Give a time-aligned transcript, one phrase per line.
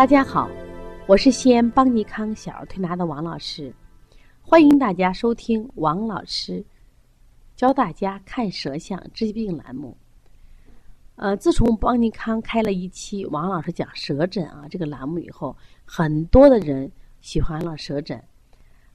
[0.00, 0.48] 大家好，
[1.06, 3.70] 我是西安邦尼康小儿推拿的王老师，
[4.40, 6.64] 欢迎大家收听王老师
[7.54, 9.94] 教大家看舌象治疾病栏目。
[11.16, 16.90] 呃，自从邦尼康开了一期王老师讲舌诊啊这个栏目以后，很多的人
[17.20, 18.24] 喜欢了舌诊，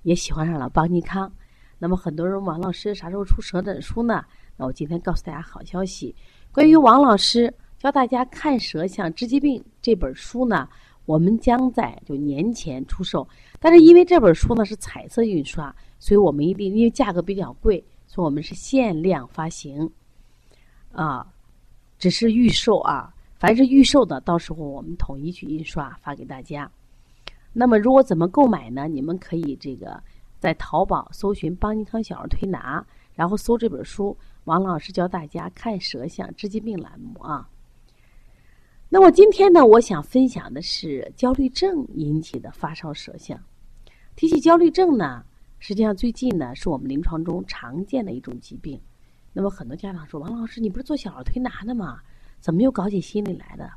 [0.02, 1.32] 也喜欢上了邦尼康。
[1.78, 4.26] 那么很多人，王老师啥时候出舌诊书呢？
[4.58, 6.16] 那我今天告诉大家好消息，
[6.52, 10.68] 关于王老师教大家看舌象治疾病这本书呢。
[11.06, 13.28] 我们将在就年前出售，
[13.60, 19.90] 但是因为这本书呢是彩色印刷，所以我们一定因为价格比较贵，所以我们是限量发行，
[20.92, 21.28] 啊，
[21.98, 23.12] 只是预售啊。
[23.38, 26.72] 凡是预售的，到时候我们统一去印刷发给大家。
[27.54, 28.88] 那么如果怎么购买呢？
[28.88, 30.02] 你们可以这个
[30.40, 37.48] 在淘宝搜寻“邦尼康小儿推拿”，然后搜这本书，王老师教大家看舌象治疾病栏目啊。
[38.98, 43.38] 那么今天呢，我想分享的是焦虑症引起的发烧舌象。
[44.16, 45.22] 提起焦虑症呢，
[45.60, 48.80] 实际上最近呢是我们临床中常见的一种疾病。
[49.34, 52.00] 那么很多家长说：“王老师，你不是做小儿推拿的吗？
[52.40, 53.70] 怎么又搞起心理来的？”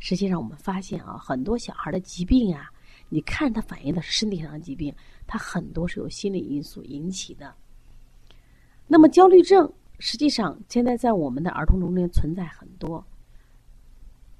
[0.00, 2.70] 实际上我们发现啊，很多小孩的疾病啊，
[3.10, 4.90] 你看他反映的是身体上的疾病，
[5.26, 7.54] 他很多是由心理因素引起的。
[8.86, 13.06] 那么焦虑症实际上现在在我们的儿童中间存在很多。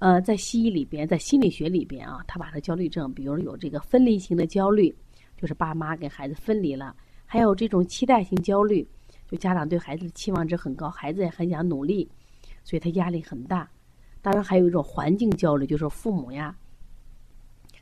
[0.04, 4.94] 呃，在西医里边，在心理学里边啊，他把他焦虑症，比如有这个分离型的焦虑，
[5.34, 8.86] 就是爸妈跟孩子分离了；还有这种期待性焦虑，
[9.26, 12.06] 就家长对孩子的期望值很高，孩子也很想努力，
[12.64, 13.66] 所以他压力很大。
[14.20, 16.54] 当然，还有一种环境焦虑，就是父母呀，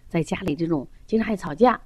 [0.07, 1.81] 在家里这种经常爱吵架，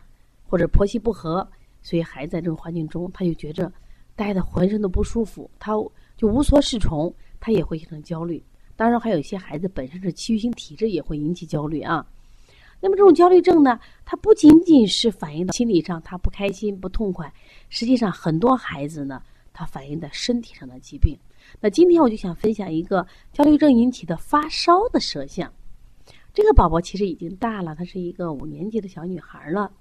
[0.44, 1.48] 或者婆媳不和，
[1.80, 3.72] 所以孩子在这种环境中，他就觉着
[4.14, 5.72] 待的浑身都不舒服，他
[6.14, 8.44] 就无所适从，他也会形成焦虑。
[8.76, 12.06] 当然，还有一些孩子本身是气郁性体质，也会引起焦虑啊。
[12.78, 17.32] 那么，这种焦虑症呢，它不仅仅是反映到心理上，他不开心、不痛快。
[17.70, 19.22] 实际上，很多孩子呢，
[19.54, 21.16] 他反映在身体上的疾病。
[21.58, 25.50] 那今天我就想分享一个焦虑症引起的发烧的舌象。
[26.34, 29.72] 这个宝宝其实已经大了，她是一个五年级的小女孩了。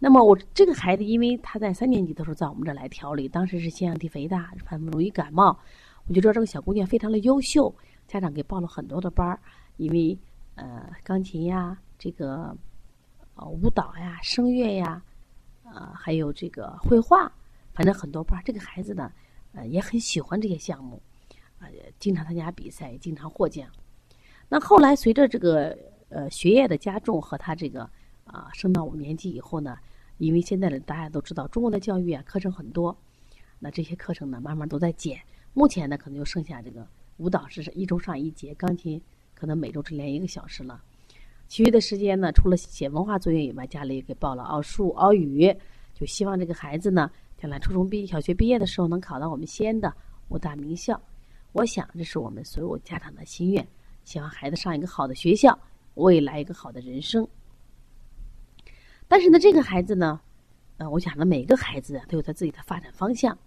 [0.00, 5.56] 那么，我这个孩子，因为他在三年级的时候在我们这来调理，当时是腺样体肥大，很容易感冒。
[6.08, 7.72] 我就知道这个小姑娘非常的优秀。
[8.06, 9.40] 家长给报了很多的班儿，
[9.76, 10.16] 因为
[10.54, 12.56] 呃钢琴呀、这个
[13.34, 15.02] 呃舞蹈呀、声乐呀，
[15.64, 17.30] 呃还有这个绘画，
[17.72, 18.42] 反正很多班儿。
[18.44, 19.10] 这个孩子呢，
[19.52, 21.00] 呃也很喜欢这些项目，
[21.58, 21.66] 啊
[21.98, 23.68] 经常参加比赛，经常获奖。
[24.48, 25.76] 那后来随着这个
[26.10, 27.88] 呃学业的加重和他这个
[28.24, 29.76] 啊升到五年级以后呢，
[30.18, 32.96] 因为现在的大家都知道中国的教育啊课程很多，
[33.58, 35.20] 那这些课程呢慢慢都在减，
[35.54, 36.86] 目前呢可能就剩下这个。
[37.18, 39.00] 舞蹈是一周上一节，钢琴
[39.34, 40.82] 可能每周只练一个小时了。
[41.46, 45.54] 其余的时间呢，除了写文化作业以外，家里给报了奥数、奥语，
[45.94, 49.94] 就希望这个孩子呢，将来初中毕、小学毕业的时候能考到我们西安的
[50.28, 51.00] 五大名校。
[51.52, 53.66] 我想，这是我们所有家长的心愿，
[54.04, 55.56] 希望孩子上一个好的学校，
[55.94, 57.28] 未来一个好的人生。
[59.06, 60.20] 但是呢，这个孩子呢，
[60.78, 63.38] 呃，我想呢，每个孩子都有他自己的发展方向。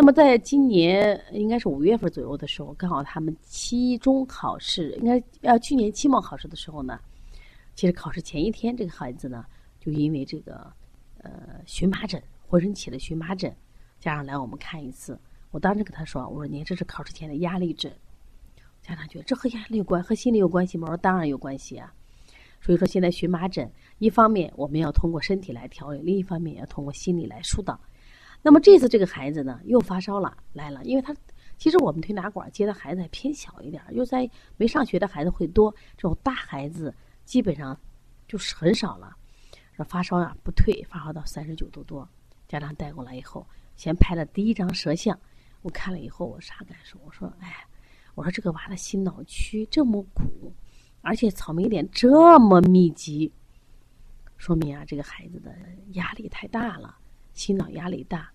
[0.00, 7.00] 那么，在今年应该是五月份左右的时候，刚好他们期中考试，应该要去年期末考试的时候呢，
[7.74, 9.44] 其实考试前一天，这个孩子呢，
[9.80, 10.72] 就因为这个
[11.24, 13.52] 呃荨麻疹，浑身起了荨麻疹，
[13.98, 15.18] 家长来我们看一次，
[15.50, 17.90] 我当时跟他说，我说您这是考试前的压力症，
[18.80, 20.86] 家长觉得这和压力有关，和心理有关系吗？
[20.86, 21.92] 我说当然有关系啊，
[22.60, 27.76] 所以说现在荨麻疹，一方面我们要通过身体来调理，另一方面也要通过心理来疏导。
[28.42, 31.14] 那么这次这个孩子呢又发烧了来了，因为他
[31.56, 36.94] 其实我们推拿馆接的孩子还偏小一点，又在没上学的孩子会多，这种大孩子
[37.24, 37.78] 基本上
[38.28, 39.16] 就是很少了。
[39.76, 42.08] 说发烧呀不退，发烧到三十九度多，
[42.46, 43.46] 家长带过来以后，
[43.76, 45.18] 先拍了第一张舌像，
[45.62, 46.98] 我看了以后我啥感受？
[47.04, 47.64] 我说哎，
[48.14, 50.52] 我说这个娃的心脑区这么鼓，
[51.00, 53.32] 而且草莓点这么密集，
[54.36, 55.54] 说明啊这个孩子的
[55.92, 56.97] 压力太大了。
[57.38, 58.28] 心脑压力大，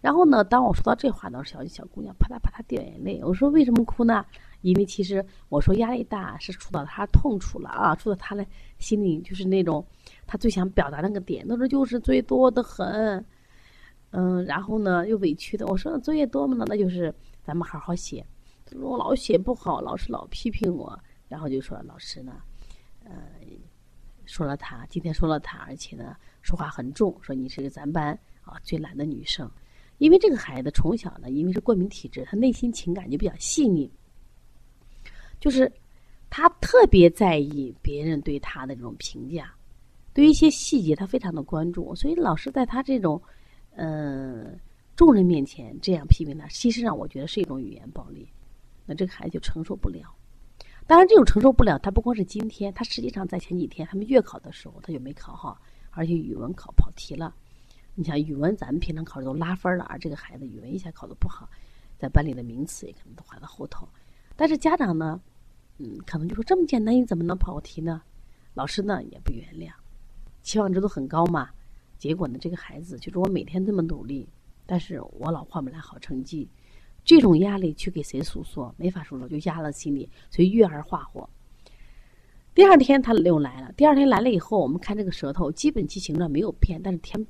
[0.00, 0.42] 然后呢？
[0.42, 3.20] 当我说到这话的时候，小小姑娘啪嗒啪嗒掉眼泪。
[3.22, 4.24] 我说：“为什么哭呢？”
[4.62, 8.44] 因为其实我说压力大是触到她痛处了啊，触到她的
[8.78, 9.86] 心里，就是那种
[10.26, 11.46] 她最想表达那个点。
[11.46, 13.24] 她说：“就是最多的很，
[14.10, 16.64] 嗯，然后呢又委屈的。”我说：“作业多么呢？
[16.68, 17.14] 那就是
[17.44, 18.26] 咱们好好写。”
[18.66, 22.32] 她说：“我老写不好，老师老批评我。”然后就说：“老师呢，
[23.04, 23.12] 呃，
[24.26, 29.50] 说了他，今天说了他，而且呢说话很重，说你是个咱班。”啊，最懒的女生，
[29.98, 33.90] 因为这个孩子从小呢，因为是过敏体质，他内心情感就比较细腻。
[35.40, 35.70] 就是
[36.28, 39.54] 他特别在意别人对他的这种评价，
[40.12, 43.22] 对于一些细节他非常的关注，所以老师在他这种，
[43.70, 44.50] 呃，
[44.96, 48.28] 众人面前这样批评他，其实上我觉得是一种语言暴力，
[48.84, 50.12] 那这个孩子就承受不了。
[50.88, 55.60] 当然，这种承受不了，他不光是今天，他实际上在前几天他们月考的时候他就没考好，
[55.90, 57.32] 而且语文考跑题了。
[57.98, 61.50] 你想语文，咱们平常考试都拉分了，而这个孩子语文一下考的不好，
[61.98, 63.88] 在班里的名次也可能都划到后头。
[64.36, 65.20] 但是家长呢？
[65.78, 68.00] 嗯，可能就说这么简单，你怎么能跑题呢？
[68.54, 69.72] 老师呢也不原谅，
[70.44, 71.50] 期望值都很高嘛。
[71.98, 74.28] 结果呢，这个孩子就是我每天这么努力，
[74.64, 76.48] 但是我老换不来好成绩，
[77.04, 78.72] 这种压力去给谁诉说？
[78.76, 81.28] 没法诉说，就压了心里，所以月儿化火。
[82.54, 87.26] 第二天他又来了，第二天来了以后，我们看这个舌头，基本其形状没有变，但是天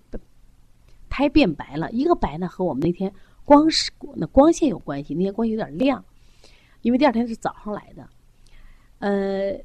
[1.18, 1.90] 胎变白了。
[1.90, 3.12] 一个白呢，和我们那天
[3.44, 6.04] 光是那光线有关系，那天光有点亮，
[6.82, 8.08] 因为第二天是早上来的。
[9.00, 9.58] 呃，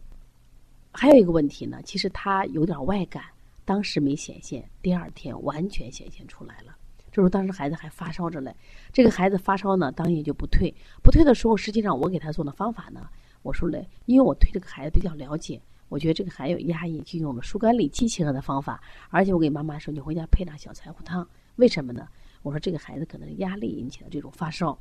[0.92, 3.24] 还有一个问题呢，其实他有点外感，
[3.66, 6.76] 当时没显现，第二天完全显现出来了。
[7.12, 8.56] 这时候当时孩子还发烧着嘞，
[8.92, 10.74] 这个孩子发烧呢，当夜就不退，
[11.04, 13.08] 不退的时候，实际上我给他做的方法呢，
[13.44, 22.08] 我说嘞，因为我对这个孩子比较了解，我觉得这个孩子有压抑，就用了疏肝理气清热的方法，而且我给妈妈说，你回家配点小柴胡汤，为什么呢？
[22.42, 24.78] 我说这个孩子可能是压力引起的这种发烧。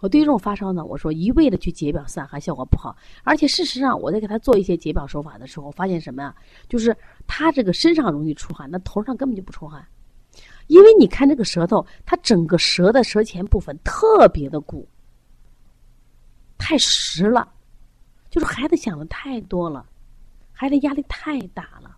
[0.00, 6.34] 我对于这种发烧呢，我说一味的去解表散寒效果不好，而且事实上我在给他做一些解表手法的时候，发现什么呀？
[6.68, 6.94] 就是
[7.26, 9.86] 他这个身上容易出汗，那头上根本就不出汗，
[10.66, 14.86] 因为你看这个舌头，它整个舌的舌前部分特别的鼓，
[16.58, 17.50] 太实了，
[18.28, 19.86] 就是孩子想的太多了，
[20.52, 21.96] 孩子压力太大了，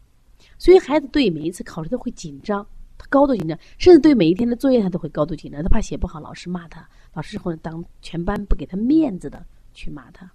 [0.56, 2.64] 所以孩子对每一次考试都会紧张。
[2.98, 5.62] 他高度紧张，甚至对每一天的作业他都会高度紧张。
[5.62, 10.30] 他怕写不好，老师骂他，老师会当全班不给他面子的去骂他。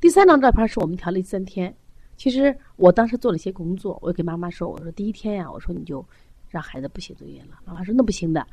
[0.00, 1.74] 第三张照片是我们调了三天，
[2.16, 6.06] 其实我当时做了一些工作，我给妈妈说：“我说第一天呀，我说你就
[6.48, 8.46] 让孩子不写作业了。”妈妈说：“那不行的，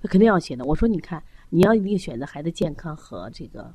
[0.00, 3.74] 他肯定要写的。”我说：“你看，你要一定选择孩子健康和这个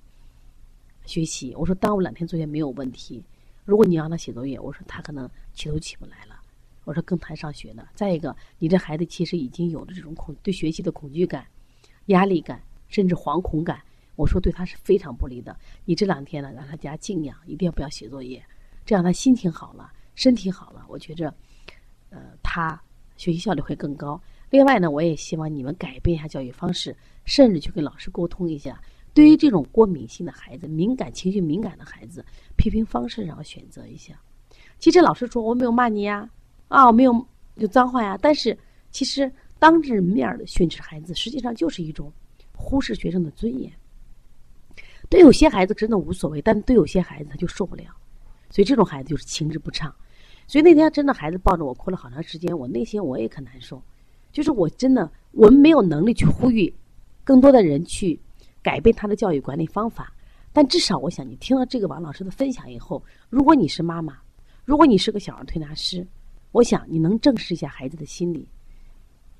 [1.05, 1.53] 学习。
[1.55, 3.23] 我说耽误两天作业没有问题。
[3.65, 6.30] 如果你让他写作业，我说他可能起都起不来了。”
[6.91, 7.87] 我说更谈上学呢。
[7.95, 11.47] 再一个，你这孩子其实已经有了这种恐对学习的恐惧感、
[12.07, 13.81] 压力感，甚至惶恐感。
[14.17, 15.57] 我说对他是非常不利的。
[15.85, 18.43] 你这两天呢，让他加静养，一定要不要写作业，
[18.85, 21.33] 这样他心情好了，身体好了，我觉着，
[22.09, 22.77] 呃，他
[23.15, 24.21] 学习效率会更高。
[24.49, 28.77] 另外呢，我也希望你们改变一下教育方式，甚至去跟老师沟通一下。
[29.13, 32.25] 对于这种过敏性的孩子、敏感情绪敏感的孩子，
[32.57, 34.19] 批评方式上选择一下。
[34.77, 36.29] 其实老师说我没有骂你呀。
[36.71, 38.57] 啊没有有脏话呀，但是
[38.91, 39.29] 其实
[39.59, 42.11] 当着面的训斥孩子，实际上就是一种
[42.55, 43.69] 忽视学生的尊严。
[45.09, 47.83] 对有些孩子真的无所谓，但对有些孩子他就受不了，
[48.49, 49.93] 所以这种孩子就是情志不畅。
[50.47, 53.83] 所以那天真的孩子抱着我哭了好长时间，我内心我也可难受。
[54.31, 56.73] 就是我真的我们没有能力去呼吁
[57.25, 58.17] 更多的人去
[58.63, 60.13] 改变他的教育管理方法，
[60.53, 64.17] 但至少我想你听了这个王老师的分享以后，如果你是妈妈，
[64.63, 66.07] 如果你是个小儿推拿师。
[66.51, 68.47] 我想你能正视一下孩子的心理，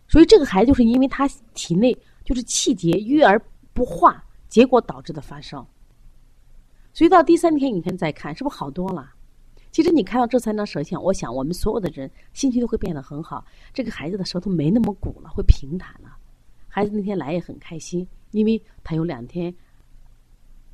[0.07, 3.39] 所以这个孩子就是因为他体内就是气结郁而
[3.73, 5.67] 不化，结果导致的发烧。
[6.93, 9.13] 所以到第三天你看再看，是不是好多了？
[9.71, 13.45] 其实你看到这三张舌象，我想我们所有的人心情都会变得很好。
[13.73, 16.17] 这个孩子的舌头没那么鼓了，会平坦了。
[16.67, 19.53] 孩子那天来也很开心，因为他有两天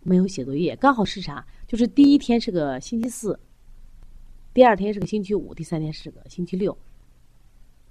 [0.01, 1.45] 没有写作业，刚好是啥？
[1.67, 3.39] 就是第一天是个星期四。
[4.57, 6.75] 第二天是个星期五，第三天是个星期六，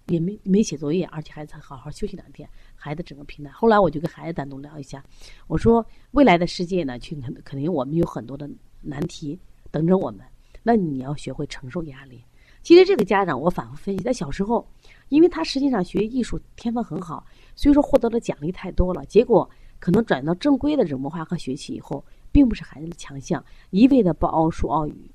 [0.06, 3.54] 也没没写作业，而且孩子好好休息两天，孩子整个平淡。
[3.54, 5.00] 后来我就跟孩子单独聊一下，
[5.46, 8.50] 我说未来的世界呢，去肯肯定我们有很多的
[8.82, 9.38] 难题
[9.70, 10.26] 等着我们，
[10.64, 12.25] 那你要学会承受压力。
[12.64, 14.68] 其实这个家长我反复分析，在小时候，
[15.08, 25.12] 因为他实际上学艺术天分很好，所以说获得的奖励太多了，结果可能转到正规的这种文化课学习以后，并不是孩子的强项，一味的报奥数、奥语。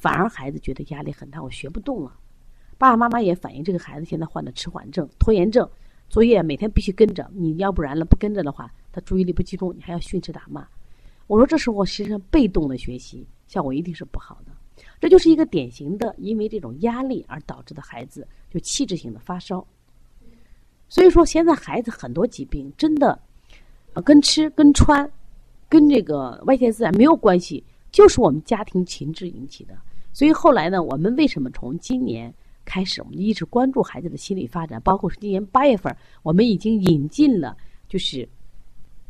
[0.00, 2.16] 反而孩子觉得压力很大，我学不动了。
[2.78, 5.68] 爸爸妈妈也反映这个孩子现在患的迟缓症、拖延症，
[6.08, 10.66] 作业每天必须跟着，你要不然了不跟着的话，他注意力不集中，你还要训斥打骂。
[11.26, 14.52] 我说这时候实际上被动的学习效果一定是不好的，
[14.98, 19.62] 这就是一个典型的因为这种压力而导致的孩子就器质性的发烧。
[20.88, 23.20] 所以说现在孩子很多疾病真的，
[24.02, 25.08] 跟吃、跟穿、
[25.68, 29.76] 跟这个外界自然没有关系，就是我们家庭情志引起的。
[30.12, 32.32] 所以后来呢，我们为什么从今年
[32.64, 34.80] 开始，我们一直关注孩子的心理发展？
[34.82, 37.56] 包括今年八月份，我们已经引进了，
[37.88, 38.28] 就是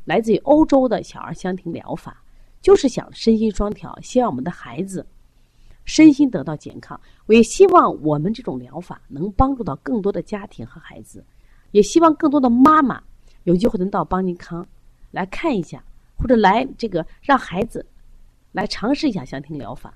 [0.05, 2.23] 来自于欧洲的小儿相庭疗法。
[2.63, 5.07] 就是想身心双调，希望我们的孩子
[5.87, 7.01] 身心得到健康。
[7.25, 11.25] 我也希望我们这种疗法能帮助到更多的家庭和孩子，
[11.71, 13.03] 也希望更多的妈妈
[13.45, 14.67] 有机会能到邦尼康
[15.11, 15.83] 来看一下，
[16.19, 17.87] 或者来这个让孩子
[18.53, 19.95] 来尝试一下香庭疗法，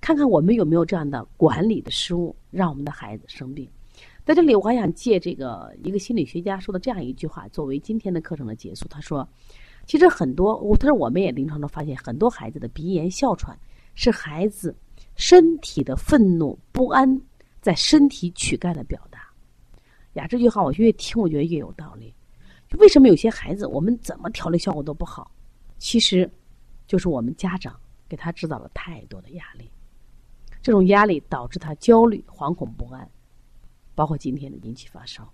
[0.00, 3.68] 看看我们有没有这样的管理的失误，让我们的孩子生病。
[4.24, 8.86] 在这里，我还想借这个一个心理学家说的这样一句话作为今天的课程的结束。
[8.88, 9.28] 他说
[9.86, 13.58] ：“其实很多，他说我们也临床中发现，很多孩子的鼻炎、哮喘
[13.94, 14.76] 是孩子
[15.16, 17.20] 身体的愤怒不安
[17.60, 19.20] 在身体躯干的表达。”
[20.14, 22.14] 呀，这句话我越听我觉得越有道理。
[22.78, 25.30] 为什么有些孩子我们怎么调理效果都不好？
[25.78, 26.30] 其实
[26.86, 27.74] 就是我们家长
[28.08, 29.68] 给他制造了太多的压力，
[30.62, 33.08] 这种压力导致他焦虑、惶恐不安。
[33.94, 35.30] 包括今天的引起发烧，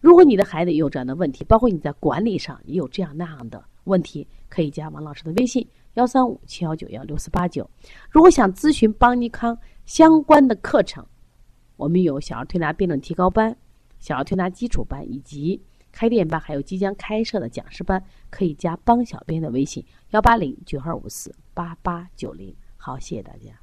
[0.00, 7.70] 如果你的孩子也有这样的问题，包括你在管理上也有这样那样的问题，可以加王老师的微信幺三五七幺九幺六四八九。
[8.10, 9.56] 如果想咨询邦尼康
[9.86, 11.06] 相关的课程，
[11.76, 13.56] 我们有小儿推拿辩证提高班、
[13.98, 22.54] 小儿推拿基础班以及开店班，还有即将开设的讲师班，可以加邦小编的微信幺八零九二五四八八九零。
[22.76, 23.58] 好，谢谢大家。